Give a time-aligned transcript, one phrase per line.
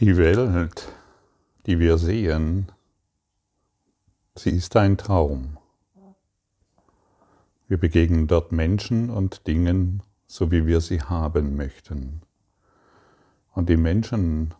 [0.00, 0.92] Die Welt,
[1.64, 2.70] die wir sehen,
[4.34, 5.56] sie ist ein Traum.
[7.66, 12.20] Wir begegnen dort Menschen und Dingen, so wie wir sie haben möchten.
[13.54, 14.52] Und die Menschen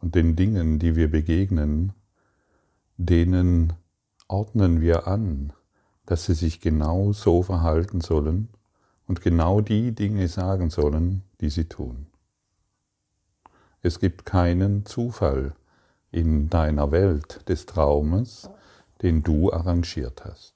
[0.00, 1.92] und den Dingen, die wir begegnen,
[2.96, 3.74] denen
[4.26, 5.52] ordnen wir an,
[6.06, 8.48] dass sie sich genau so verhalten sollen
[9.06, 12.08] und genau die Dinge sagen sollen, die sie tun.
[13.84, 15.54] Es gibt keinen Zufall
[16.12, 18.48] in deiner Welt des Traumes,
[19.02, 20.54] den du arrangiert hast.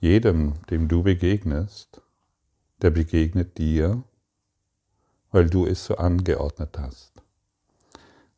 [0.00, 2.02] Jedem, dem du begegnest,
[2.82, 4.02] der begegnet dir,
[5.30, 7.12] weil du es so angeordnet hast.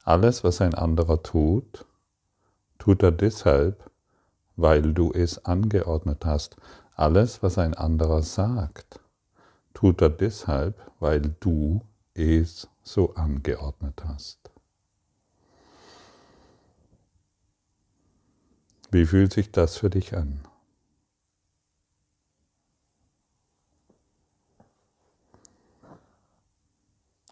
[0.04, 1.86] Alles, was ein anderer tut,
[2.78, 3.90] tut er deshalb,
[4.54, 6.56] weil du es angeordnet hast.
[6.95, 9.00] Alles, was ein anderer sagt,
[9.72, 11.80] tut er deshalb, weil du
[12.18, 14.50] es so angeordnet hast.
[18.90, 20.40] Wie fühlt sich das für dich an?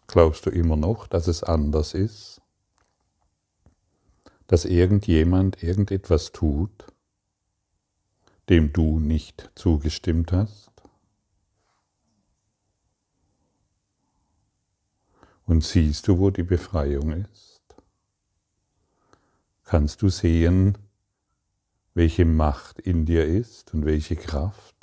[0.07, 2.41] Glaubst du immer noch, dass es anders ist?
[4.47, 6.85] Dass irgendjemand irgendetwas tut,
[8.47, 10.74] dem du nicht zugestimmt hast?
[15.45, 17.61] Und siehst du, wo die Befreiung ist?
[19.63, 20.77] Kannst du sehen,
[21.93, 24.75] welche Macht in dir ist und welche Kraft?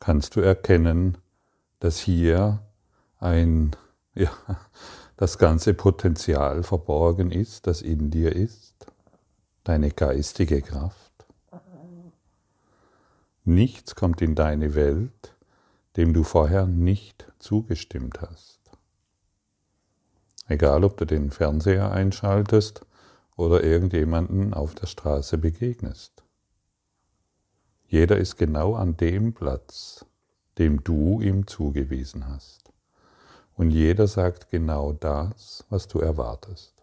[0.00, 1.18] Kannst du erkennen,
[1.78, 2.60] dass hier
[3.18, 3.76] ein,
[4.14, 4.32] ja,
[5.16, 8.86] das ganze Potenzial verborgen ist, das in dir ist,
[9.62, 11.12] deine geistige Kraft?
[13.44, 15.34] Nichts kommt in deine Welt,
[15.96, 18.60] dem du vorher nicht zugestimmt hast.
[20.46, 22.84] Egal, ob du den Fernseher einschaltest
[23.36, 26.22] oder irgendjemanden auf der Straße begegnest.
[27.86, 30.06] Jeder ist genau an dem Platz,
[30.58, 32.72] dem du ihm zugewiesen hast.
[33.54, 36.74] Und jeder sagt genau das, was du erwartest.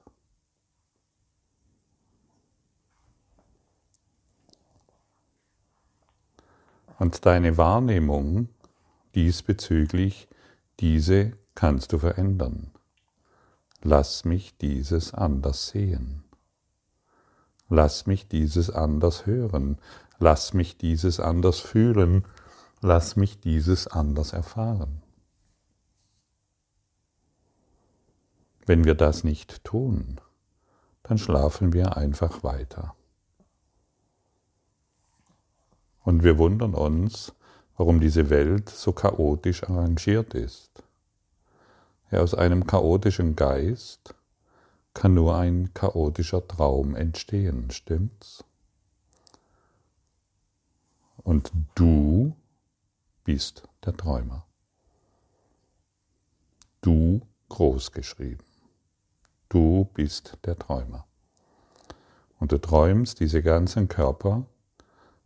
[6.99, 8.49] Und deine Wahrnehmung
[9.19, 10.29] diesbezüglich,
[10.79, 12.71] diese kannst du verändern.
[13.81, 16.23] Lass mich dieses anders sehen.
[17.67, 19.77] Lass mich dieses anders hören.
[20.19, 22.25] Lass mich dieses anders fühlen.
[22.79, 25.03] Lass mich dieses anders erfahren.
[28.65, 30.21] Wenn wir das nicht tun,
[31.03, 32.95] dann schlafen wir einfach weiter.
[36.03, 37.33] Und wir wundern uns,
[37.79, 40.83] warum diese Welt so chaotisch arrangiert ist.
[42.11, 44.13] Ja, aus einem chaotischen Geist
[44.93, 48.43] kann nur ein chaotischer Traum entstehen, stimmt's?
[51.23, 52.35] Und du
[53.23, 54.45] bist der Träumer.
[56.81, 58.45] Du großgeschrieben.
[59.47, 61.05] Du bist der Träumer.
[62.41, 64.45] Und du träumst diese ganzen Körper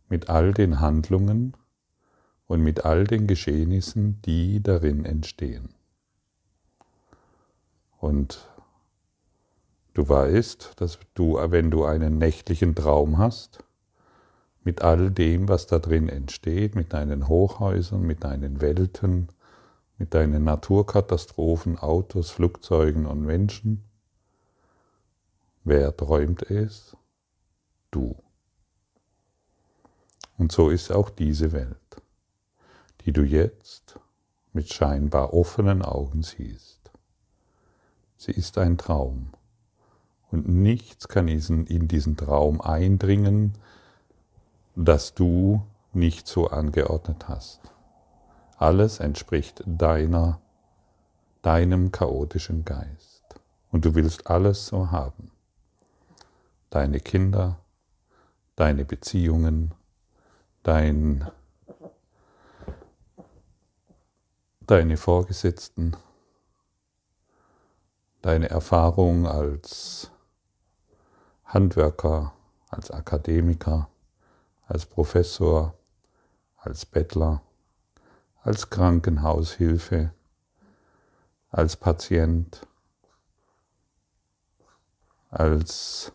[0.08, 1.56] mit all den Handlungen,
[2.46, 5.70] und mit all den Geschehnissen, die darin entstehen.
[7.98, 8.48] Und
[9.94, 13.64] du weißt, dass du, wenn du einen nächtlichen Traum hast,
[14.62, 19.28] mit all dem, was da drin entsteht, mit deinen Hochhäusern, mit deinen Welten,
[19.98, 23.84] mit deinen Naturkatastrophen, Autos, Flugzeugen und Menschen,
[25.64, 26.96] wer träumt es?
[27.90, 28.16] Du.
[30.36, 32.03] Und so ist auch diese Welt
[33.04, 33.98] die du jetzt
[34.52, 36.90] mit scheinbar offenen Augen siehst.
[38.16, 39.32] Sie ist ein Traum
[40.30, 43.52] und nichts kann in diesen Traum eindringen,
[44.74, 47.60] das du nicht so angeordnet hast.
[48.56, 50.40] Alles entspricht deiner,
[51.42, 53.22] deinem chaotischen Geist.
[53.70, 55.30] Und du willst alles so haben.
[56.70, 57.58] Deine Kinder,
[58.56, 59.72] deine Beziehungen,
[60.62, 61.28] dein
[64.66, 65.96] deine Vorgesetzten,
[68.22, 70.10] deine Erfahrung als
[71.44, 72.32] Handwerker,
[72.70, 73.88] als Akademiker,
[74.66, 75.74] als Professor,
[76.56, 77.42] als Bettler,
[78.42, 80.12] als Krankenhaushilfe,
[81.50, 82.66] als Patient,
[85.30, 86.12] als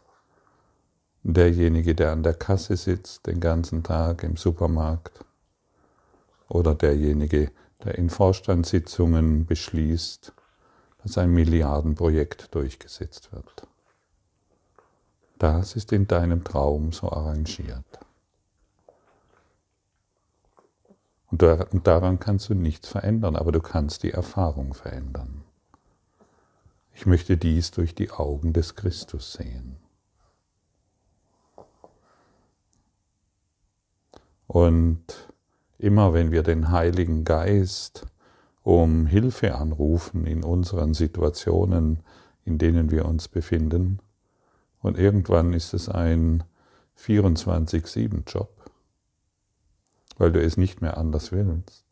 [1.24, 5.24] derjenige, der an der Kasse sitzt den ganzen Tag im Supermarkt
[6.48, 7.52] oder derjenige,
[7.84, 10.34] der in Vorstandssitzungen beschließt,
[11.04, 13.68] dass ein Milliardenprojekt durchgesetzt wird.
[15.38, 17.86] Das ist in deinem Traum so arrangiert.
[21.32, 25.44] Und daran kannst du nichts verändern, aber du kannst die Erfahrung verändern.
[26.94, 29.78] Ich möchte dies durch die Augen des Christus sehen.
[34.48, 35.30] Und
[35.80, 38.06] immer wenn wir den Heiligen Geist
[38.64, 42.00] um Hilfe anrufen in unseren Situationen,
[42.46, 44.00] in denen wir uns befinden,
[44.82, 46.44] und irgendwann ist es ein
[46.98, 48.50] 24-7-Job,
[50.18, 51.84] weil du es nicht mehr anders willst,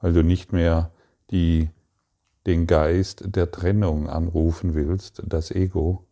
[0.00, 0.92] weil du nicht mehr
[1.30, 1.70] die,
[2.46, 6.04] den Geist der Trennung anrufen willst, das Ego.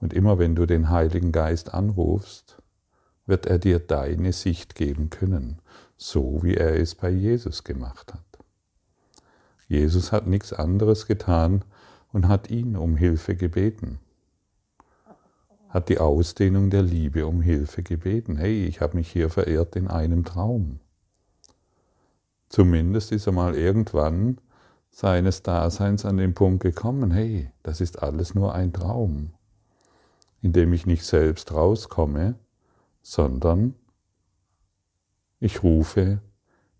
[0.00, 2.61] Und immer wenn du den Heiligen Geist anrufst,
[3.26, 5.58] wird er dir deine Sicht geben können,
[5.96, 8.24] so wie er es bei Jesus gemacht hat.
[9.68, 11.64] Jesus hat nichts anderes getan
[12.12, 13.98] und hat ihn um Hilfe gebeten.
[15.68, 18.36] Hat die Ausdehnung der Liebe um Hilfe gebeten.
[18.36, 20.80] Hey, ich habe mich hier verirrt in einem Traum.
[22.50, 24.36] Zumindest ist er mal irgendwann
[24.90, 29.30] seines Daseins an den Punkt gekommen, hey, das ist alles nur ein Traum,
[30.42, 32.34] in dem ich nicht selbst rauskomme,
[33.02, 33.74] sondern
[35.40, 36.20] ich rufe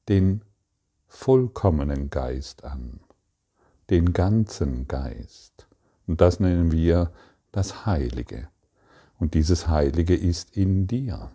[0.08, 0.42] den
[1.08, 3.00] vollkommenen Geist an,
[3.90, 5.66] den ganzen Geist.
[6.06, 7.12] Und das nennen wir
[7.50, 8.48] das Heilige.
[9.19, 11.30] Und dieses Heilige ist in dir.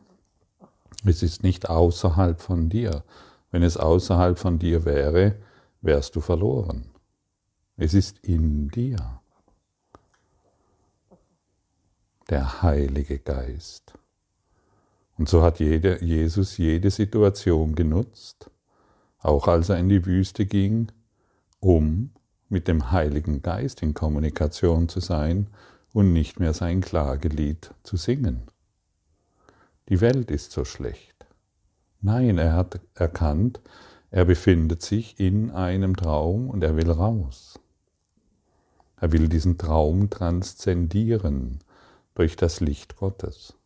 [1.05, 3.03] Es ist nicht außerhalb von dir.
[3.51, 5.35] Wenn es außerhalb von dir wäre,
[5.81, 6.89] wärst du verloren.
[7.77, 9.21] Es ist in dir.
[12.29, 13.93] Der Heilige Geist.
[15.17, 18.51] Und so hat jede, Jesus jede Situation genutzt,
[19.19, 20.91] auch als er in die Wüste ging,
[21.59, 22.11] um
[22.49, 25.47] mit dem Heiligen Geist in Kommunikation zu sein
[25.91, 28.43] und nicht mehr sein Klagelied zu singen.
[29.89, 31.25] Die Welt ist so schlecht.
[32.01, 33.59] Nein, er hat erkannt,
[34.11, 37.59] er befindet sich in einem Traum und er will raus.
[38.99, 41.59] Er will diesen Traum transzendieren
[42.15, 43.56] durch das Licht Gottes.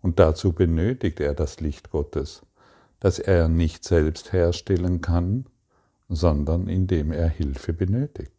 [0.00, 2.42] Und dazu benötigt er das Licht Gottes,
[3.00, 5.46] das er nicht selbst herstellen kann,
[6.08, 8.32] sondern indem er Hilfe benötigt.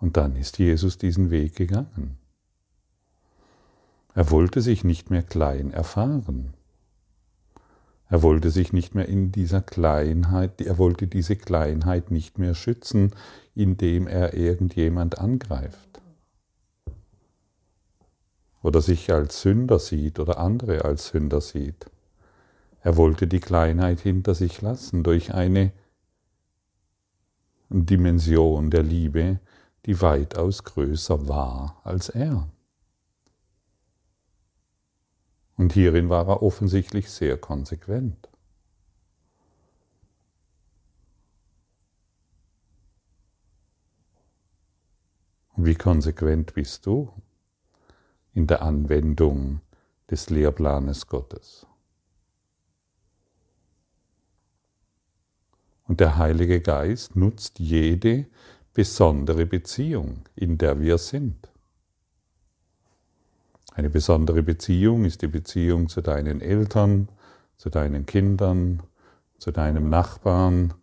[0.00, 2.18] Und dann ist Jesus diesen Weg gegangen.
[4.14, 6.54] Er wollte sich nicht mehr klein erfahren.
[8.08, 13.12] Er wollte sich nicht mehr in dieser Kleinheit, er wollte diese Kleinheit nicht mehr schützen,
[13.54, 15.94] indem er irgendjemand angreift
[18.64, 21.90] oder sich als Sünder sieht oder andere als Sünder sieht.
[22.80, 25.72] Er wollte die Kleinheit hinter sich lassen durch eine
[27.68, 29.38] Dimension der Liebe,
[29.84, 32.48] die weitaus größer war als er.
[35.56, 38.30] Und hierin war er offensichtlich sehr konsequent.
[45.56, 47.12] Wie konsequent bist du?
[48.34, 49.60] In der Anwendung
[50.10, 51.66] des Lehrplanes Gottes.
[55.86, 58.26] Und der Heilige Geist nutzt jede
[58.72, 61.48] besondere Beziehung, in der wir sind.
[63.72, 67.08] Eine besondere Beziehung ist die Beziehung zu deinen Eltern,
[67.56, 68.82] zu deinen Kindern,
[69.38, 70.74] zu deinem Nachbarn,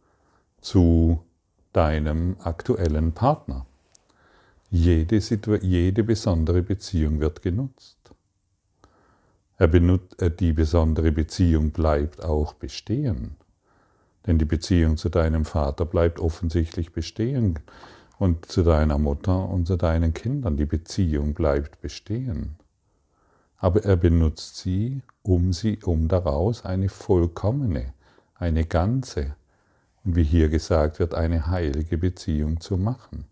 [0.60, 1.24] zu
[1.74, 3.66] deinem aktuellen Partner.
[4.74, 5.20] Jede,
[5.62, 7.98] jede besondere Beziehung wird genutzt.
[9.58, 13.36] Äh, die besondere Beziehung bleibt auch bestehen.
[14.26, 17.60] Denn die Beziehung zu deinem Vater bleibt offensichtlich bestehen
[18.18, 20.56] und zu deiner Mutter und zu deinen Kindern.
[20.56, 22.56] Die Beziehung bleibt bestehen.
[23.58, 27.94] Aber er benutzt sie, um sie, um daraus eine vollkommene,
[28.36, 29.36] eine ganze
[30.06, 33.26] und wie hier gesagt wird, eine heilige Beziehung zu machen.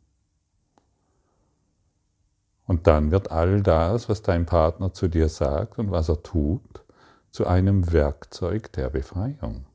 [2.70, 6.84] Und dann wird all das, was dein Partner zu dir sagt und was er tut,
[7.32, 9.66] zu einem Werkzeug der Befreiung,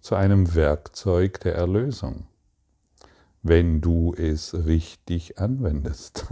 [0.00, 2.26] zu einem Werkzeug der Erlösung,
[3.44, 6.26] wenn du es richtig anwendest,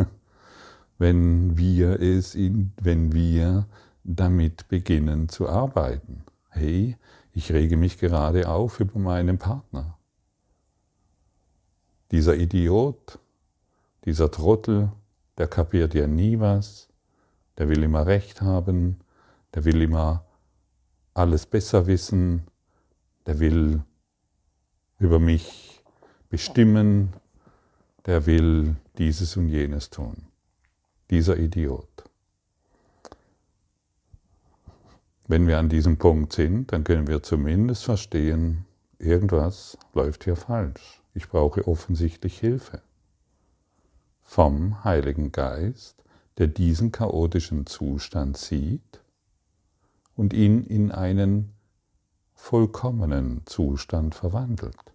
[0.98, 3.68] wenn wir es in, wenn wir
[4.02, 6.24] damit beginnen zu arbeiten.
[6.48, 6.96] Hey,
[7.30, 9.96] ich rege mich gerade auf über meinen Partner.
[12.10, 13.20] Dieser Idiot,
[14.06, 14.92] dieser Trottel,
[15.36, 16.88] der kapiert ja nie was,
[17.58, 19.00] der will immer Recht haben,
[19.52, 20.24] der will immer
[21.12, 22.46] alles besser wissen,
[23.26, 23.82] der will
[24.98, 25.82] über mich
[26.28, 27.14] bestimmen,
[28.06, 30.28] der will dieses und jenes tun.
[31.10, 32.04] Dieser Idiot.
[35.26, 38.64] Wenn wir an diesem Punkt sind, dann können wir zumindest verstehen,
[38.98, 41.02] irgendwas läuft hier falsch.
[41.14, 42.82] Ich brauche offensichtlich Hilfe
[44.26, 46.02] vom Heiligen Geist,
[46.36, 49.00] der diesen chaotischen Zustand sieht
[50.16, 51.54] und ihn in einen
[52.34, 54.92] vollkommenen Zustand verwandelt.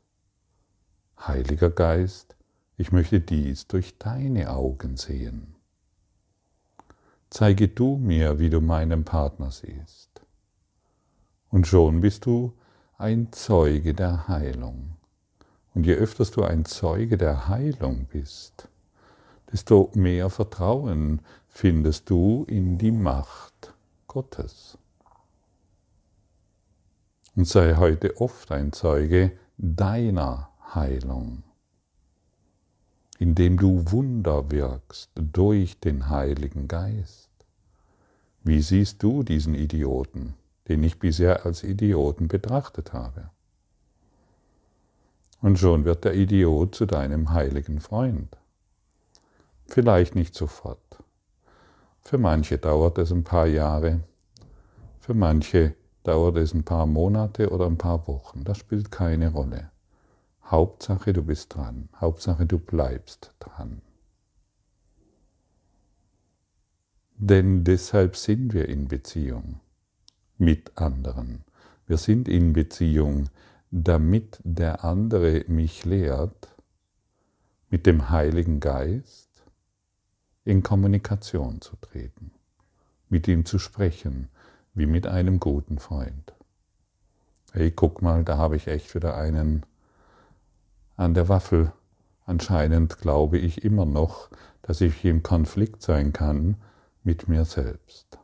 [1.17, 2.35] Heiliger Geist,
[2.77, 5.55] ich möchte dies durch deine Augen sehen.
[7.29, 10.21] Zeige du mir, wie du meinen Partner siehst.
[11.49, 12.53] Und schon bist du
[12.97, 14.97] ein Zeuge der Heilung.
[15.73, 18.67] Und je öfter du ein Zeuge der Heilung bist,
[19.51, 23.73] desto mehr Vertrauen findest du in die Macht
[24.07, 24.77] Gottes.
[27.35, 31.43] Und sei heute oft ein Zeuge deiner Heilung,
[33.19, 37.29] indem du Wunder wirkst durch den Heiligen Geist.
[38.43, 40.35] Wie siehst du diesen Idioten?
[40.67, 43.29] den ich bisher als Idioten betrachtet habe.
[45.41, 48.37] Und schon wird der Idiot zu deinem heiligen Freund.
[49.71, 51.01] Vielleicht nicht sofort.
[52.01, 54.01] Für manche dauert es ein paar Jahre,
[54.99, 58.43] für manche dauert es ein paar Monate oder ein paar Wochen.
[58.43, 59.71] Das spielt keine Rolle.
[60.43, 61.87] Hauptsache, du bist dran.
[61.95, 63.81] Hauptsache, du bleibst dran.
[67.15, 69.61] Denn deshalb sind wir in Beziehung
[70.37, 71.45] mit anderen.
[71.87, 73.29] Wir sind in Beziehung,
[73.69, 76.49] damit der andere mich lehrt,
[77.69, 79.30] mit dem Heiligen Geist
[80.43, 82.31] in Kommunikation zu treten,
[83.09, 84.29] mit ihm zu sprechen,
[84.73, 86.33] wie mit einem guten Freund.
[87.51, 89.65] Hey, guck mal, da habe ich echt wieder einen
[90.95, 91.71] an der Waffel.
[92.25, 94.29] Anscheinend glaube ich immer noch,
[94.61, 96.55] dass ich im Konflikt sein kann
[97.03, 98.19] mit mir selbst.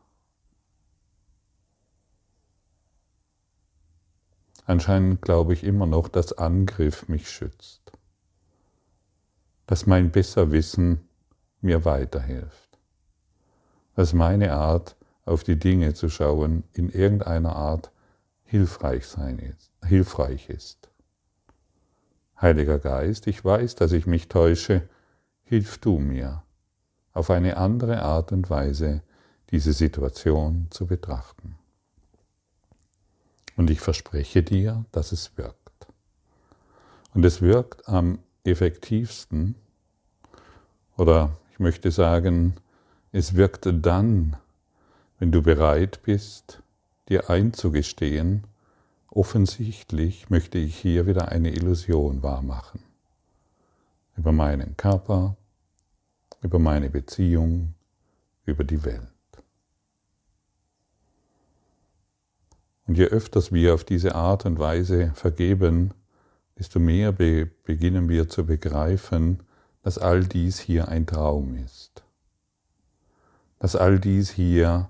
[4.66, 7.94] Anscheinend glaube ich immer noch, dass Angriff mich schützt,
[9.66, 11.07] dass mein Besserwissen
[11.62, 12.78] mir weiterhilft,
[13.96, 14.96] dass meine Art,
[15.26, 17.92] auf die Dinge zu schauen, in irgendeiner Art
[18.46, 20.90] hilfreich, sein ist, hilfreich ist.
[22.40, 24.88] Heiliger Geist, ich weiß, dass ich mich täusche,
[25.44, 26.44] hilf du mir,
[27.14, 29.02] auf eine andere Art und Weise
[29.50, 31.58] diese Situation zu betrachten.
[33.56, 35.88] Und ich verspreche dir, dass es wirkt.
[37.14, 39.56] Und es wirkt am effektivsten,
[40.98, 42.54] oder ich möchte sagen,
[43.12, 44.38] es wirkt dann,
[45.18, 46.62] wenn du bereit bist,
[47.10, 48.44] dir einzugestehen,
[49.10, 52.84] offensichtlich möchte ich hier wieder eine Illusion wahrmachen.
[54.18, 55.36] Über meinen Körper,
[56.44, 57.74] über meine Beziehung,
[58.46, 59.02] über die Welt.
[62.86, 65.96] Und je öfters wir auf diese Art und Weise vergeben,
[66.60, 69.40] desto mehr be beginnen wir zu begreifen,
[69.88, 72.04] dass all dies hier ein Traum ist.
[73.58, 74.90] Dass all dies hier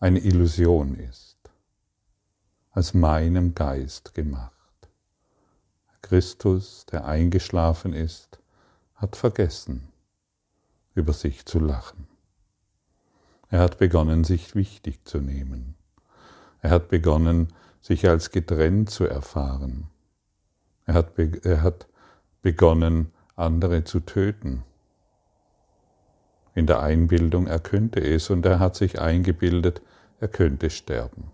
[0.00, 1.36] eine Illusion ist,
[2.72, 4.52] als meinem Geist gemacht.
[6.00, 8.40] Christus, der eingeschlafen ist,
[8.96, 9.86] hat vergessen,
[10.96, 12.08] über sich zu lachen.
[13.48, 15.76] Er hat begonnen, sich wichtig zu nehmen.
[16.62, 19.86] Er hat begonnen, sich als getrennt zu erfahren.
[20.84, 21.86] Er hat, er hat
[22.42, 24.64] begonnen, andere zu töten.
[26.54, 29.80] In der Einbildung, er könnte es, und er hat sich eingebildet,
[30.20, 31.30] er könnte sterben.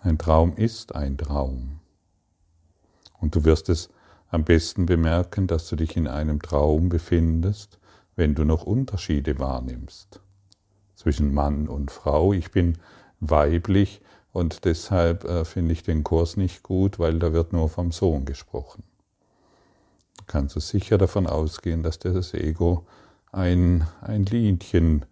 [0.00, 1.80] Ein Traum ist ein Traum.
[3.20, 3.90] Und du wirst es
[4.30, 7.78] am besten bemerken, dass du dich in einem Traum befindest,
[8.16, 10.20] wenn du noch Unterschiede wahrnimmst
[11.00, 12.34] zwischen Mann und Frau.
[12.34, 12.76] Ich bin
[13.20, 17.92] weiblich und deshalb äh, finde ich den Kurs nicht gut, weil da wird nur vom
[17.92, 18.84] Sohn gesprochen.
[20.18, 22.86] Du kannst du sicher davon ausgehen, dass das Ego
[23.32, 25.04] ein, ein Liedchen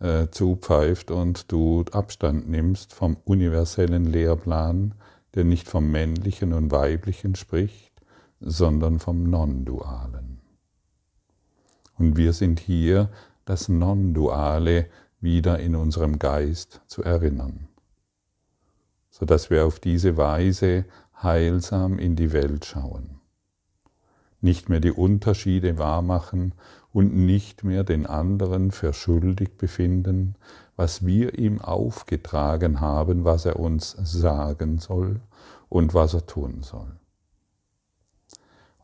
[0.00, 4.94] äh, zupfeift und du Abstand nimmst vom universellen Lehrplan,
[5.34, 7.92] der nicht vom männlichen und weiblichen spricht,
[8.40, 10.40] sondern vom Non-Dualen.
[11.98, 13.10] Und wir sind hier,
[13.44, 14.86] das Non-Duale
[15.20, 17.67] wieder in unserem Geist zu erinnern,
[19.18, 20.84] sodass wir auf diese Weise
[21.22, 23.20] heilsam in die Welt schauen,
[24.40, 26.54] nicht mehr die Unterschiede wahrmachen
[26.92, 30.36] und nicht mehr den anderen für schuldig befinden,
[30.76, 35.20] was wir ihm aufgetragen haben, was er uns sagen soll
[35.68, 36.92] und was er tun soll.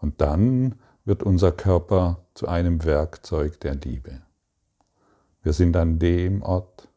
[0.00, 0.74] Und dann
[1.04, 4.22] wird unser Körper zu einem Werkzeug der Liebe.
[5.42, 6.88] Wir sind an dem Ort,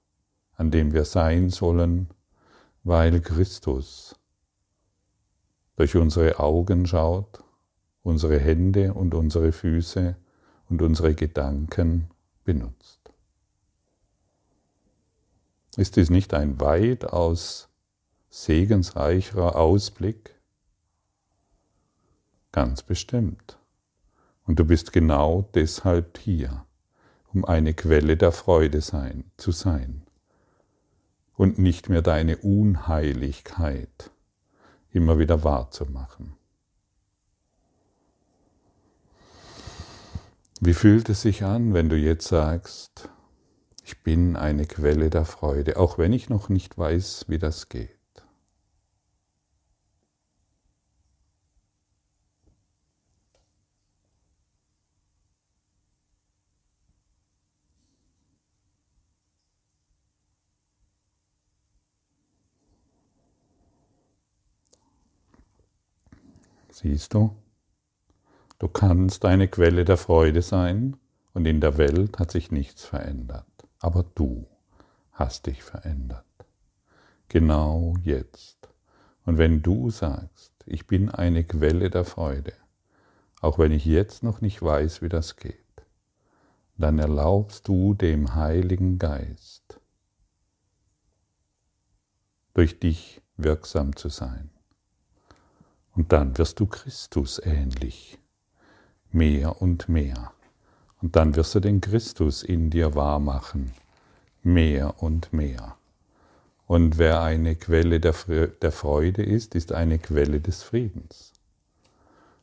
[0.56, 2.10] an dem wir sein sollen,
[2.88, 4.16] weil Christus
[5.76, 7.44] durch unsere Augen schaut,
[8.02, 10.16] unsere Hände und unsere Füße
[10.70, 12.10] und unsere Gedanken
[12.46, 13.12] benutzt.
[15.76, 17.68] Ist dies nicht ein weitaus
[18.30, 20.40] segensreicherer Ausblick?
[22.54, 23.60] Ganz bestimmt.
[24.46, 26.66] Und du bist genau deshalb hier,
[27.34, 30.07] um eine Quelle der Freude sein, zu sein
[31.38, 34.12] und nicht mehr deine Unheiligkeit
[34.92, 36.34] immer wieder wahrzumachen.
[40.60, 43.10] Wie fühlt es sich an, wenn du jetzt sagst,
[43.84, 47.97] ich bin eine Quelle der Freude, auch wenn ich noch nicht weiß, wie das geht?
[66.80, 67.36] Siehst du?
[68.60, 70.96] Du kannst eine Quelle der Freude sein
[71.34, 73.48] und in der Welt hat sich nichts verändert.
[73.80, 74.46] Aber du
[75.12, 76.24] hast dich verändert.
[77.30, 78.70] Genau jetzt.
[79.26, 82.54] Und wenn du sagst, ich bin eine Quelle der Freude,
[83.42, 85.56] auch wenn ich jetzt noch nicht weiß, wie das geht,
[86.78, 89.80] dann erlaubst du dem Heiligen Geist
[92.54, 94.52] durch dich wirksam zu sein.
[95.98, 98.20] Und dann wirst du Christus ähnlich,
[99.12, 100.32] mehr und mehr.
[101.02, 103.72] Und dann wirst du den Christus in dir wahrmachen,
[104.44, 105.76] mehr und mehr.
[106.68, 111.34] Und wer eine Quelle der Freude ist, ist eine Quelle des Friedens.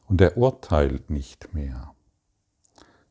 [0.09, 1.94] Und er urteilt nicht mehr.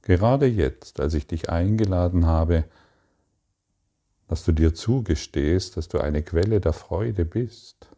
[0.01, 2.65] Gerade jetzt, als ich dich eingeladen habe,
[4.27, 7.92] dass du dir zugestehst, dass du eine Quelle der Freude bist,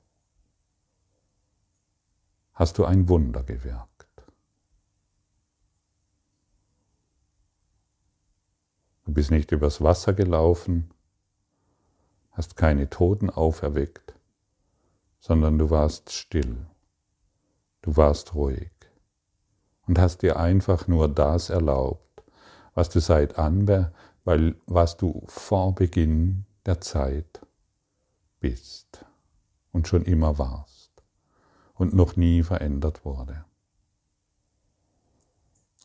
[2.56, 3.92] hast du ein Wunder gewirkt.
[9.04, 10.90] Du bist nicht übers Wasser gelaufen,
[12.32, 14.16] hast keine Toten auferweckt,
[15.20, 16.66] sondern du warst still,
[17.82, 18.72] du warst ruhig
[19.86, 22.24] und hast dir einfach nur das erlaubt,
[22.74, 27.42] was du seit Anbe, weil was du vor Beginn der Zeit
[28.40, 29.06] bist
[29.72, 30.75] und schon immer warst
[31.76, 33.46] und noch nie verändert wurde.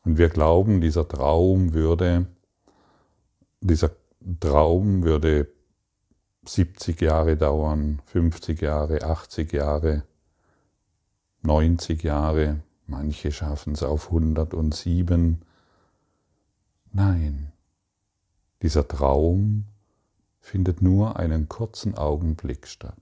[0.05, 2.27] Und wir glauben, dieser Traum würde,
[3.61, 3.91] dieser
[4.41, 5.49] Traum würde
[6.47, 10.05] 70 Jahre dauern, 50 Jahre, 80 Jahre,
[11.43, 15.43] 90 Jahre, manche schaffen es auf 107.
[16.93, 17.53] Nein,
[18.63, 19.67] dieser Traum
[20.41, 22.97] findet nur einen kurzen Augenblick statt.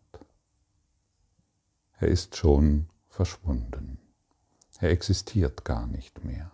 [2.00, 3.98] Er ist schon verschwunden.
[4.80, 6.50] Er existiert gar nicht mehr.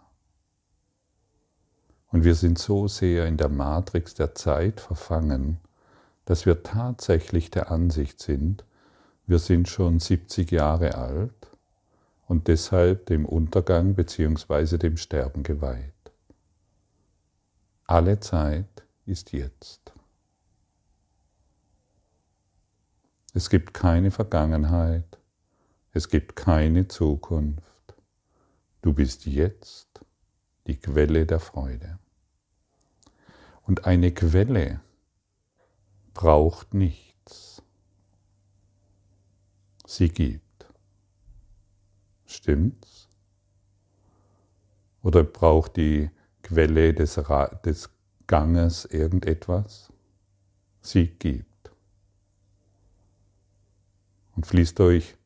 [2.08, 5.58] Und wir sind so sehr in der Matrix der Zeit verfangen,
[6.24, 8.64] dass wir tatsächlich der Ansicht sind,
[9.26, 11.50] wir sind schon 70 Jahre alt
[12.26, 14.78] und deshalb dem Untergang bzw.
[14.78, 15.92] dem Sterben geweiht.
[17.86, 19.92] Alle Zeit ist jetzt.
[23.34, 25.18] Es gibt keine Vergangenheit,
[25.94, 27.94] es gibt keine Zukunft.
[28.82, 30.00] Du bist jetzt
[30.66, 32.00] die Quelle der Freude.
[33.62, 34.80] Und eine Quelle
[36.12, 37.62] braucht nichts.
[39.86, 40.66] Sie gibt.
[42.26, 43.08] Stimmt's?
[45.00, 46.10] Oder braucht die
[46.42, 47.20] Quelle des,
[47.64, 47.90] des
[48.26, 49.92] Ganges irgendetwas?
[50.80, 51.70] Sie gibt.
[54.34, 55.16] Und fließt durch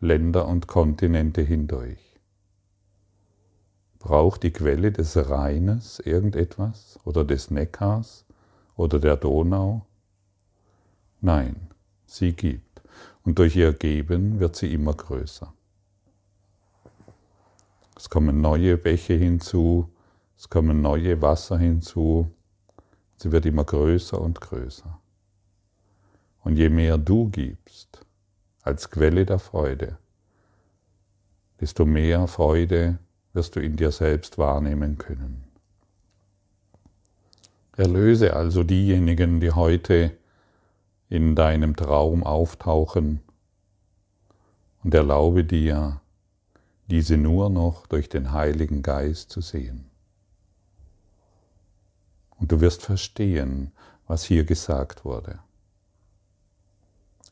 [0.00, 1.98] Länder und Kontinente hindurch.
[3.98, 8.24] Braucht die Quelle des Rheines irgendetwas oder des Neckars
[8.76, 9.86] oder der Donau?
[11.20, 11.68] Nein,
[12.06, 12.80] sie gibt
[13.24, 15.52] und durch ihr Geben wird sie immer größer.
[17.96, 19.90] Es kommen neue Bäche hinzu,
[20.36, 22.30] es kommen neue Wasser hinzu,
[23.16, 25.00] sie wird immer größer und größer.
[26.44, 28.06] Und je mehr du gibst,
[28.68, 29.96] als Quelle der Freude,
[31.58, 32.98] desto mehr Freude
[33.32, 35.44] wirst du in dir selbst wahrnehmen können.
[37.76, 40.12] Erlöse also diejenigen, die heute
[41.08, 43.20] in deinem Traum auftauchen
[44.84, 46.02] und erlaube dir,
[46.88, 49.90] diese nur noch durch den Heiligen Geist zu sehen.
[52.38, 53.72] Und du wirst verstehen,
[54.06, 55.38] was hier gesagt wurde.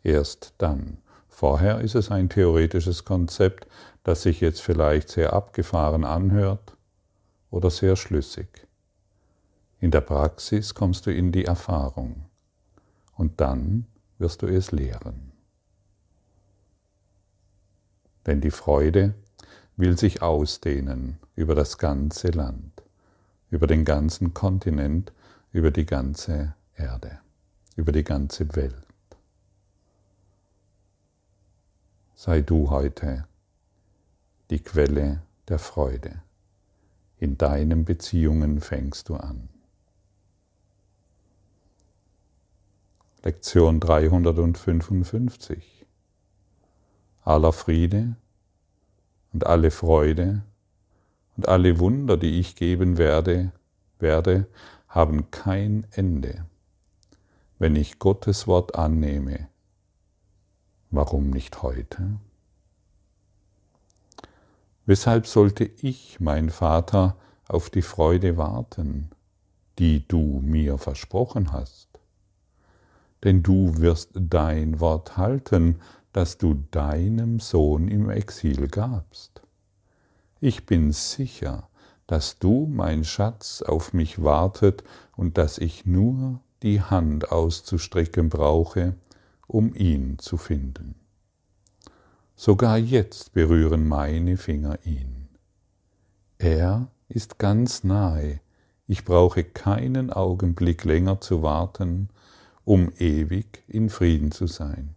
[0.02, 0.98] Erst dann.
[1.36, 3.66] Vorher ist es ein theoretisches Konzept,
[4.04, 6.78] das sich jetzt vielleicht sehr abgefahren anhört
[7.50, 8.66] oder sehr schlüssig.
[9.78, 12.24] In der Praxis kommst du in die Erfahrung
[13.16, 13.84] und dann
[14.16, 15.32] wirst du es lehren.
[18.24, 19.12] Denn die Freude
[19.76, 22.82] will sich ausdehnen über das ganze Land,
[23.50, 25.12] über den ganzen Kontinent,
[25.52, 27.18] über die ganze Erde,
[27.76, 28.85] über die ganze Welt.
[32.18, 33.26] Sei du heute
[34.48, 36.22] die Quelle der Freude.
[37.18, 39.50] In deinen Beziehungen fängst du an.
[43.22, 45.84] Lektion 355.
[47.22, 48.16] Aller Friede
[49.34, 50.40] und alle Freude
[51.36, 53.52] und alle Wunder, die ich geben werde,
[53.98, 54.46] werde,
[54.88, 56.46] haben kein Ende,
[57.58, 59.50] wenn ich Gottes Wort annehme.
[60.96, 62.18] Warum nicht heute?
[64.86, 67.16] Weshalb sollte ich, mein Vater,
[67.48, 69.10] auf die Freude warten,
[69.78, 71.86] die du mir versprochen hast?
[73.24, 75.80] denn du wirst dein Wort halten,
[76.12, 79.42] das du deinem Sohn im Exil gabst.
[80.40, 81.68] Ich bin sicher,
[82.06, 84.84] dass du, mein Schatz, auf mich wartet
[85.16, 88.94] und dass ich nur die Hand auszustrecken brauche,
[89.46, 90.94] um ihn zu finden.
[92.34, 95.28] Sogar jetzt berühren meine Finger ihn.
[96.38, 98.40] Er ist ganz nahe,
[98.86, 102.08] ich brauche keinen Augenblick länger zu warten,
[102.64, 104.94] um ewig in Frieden zu sein.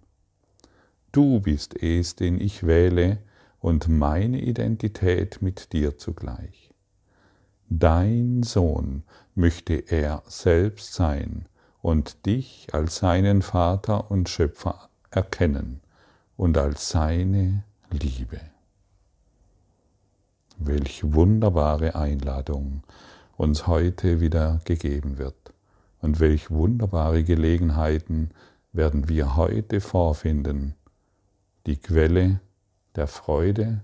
[1.11, 3.19] Du bist es, den ich wähle,
[3.59, 6.73] und meine Identität mit dir zugleich.
[7.69, 9.03] Dein Sohn
[9.35, 11.48] möchte er selbst sein
[11.81, 15.81] und dich als seinen Vater und Schöpfer erkennen
[16.37, 18.39] und als seine Liebe.
[20.57, 22.83] Welch wunderbare Einladung
[23.37, 25.53] uns heute wieder gegeben wird.
[26.01, 28.31] Und welch wunderbare Gelegenheiten
[28.73, 30.75] werden wir heute vorfinden,
[31.65, 32.41] die Quelle
[32.95, 33.81] der Freude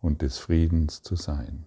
[0.00, 1.66] und des Friedens zu sein.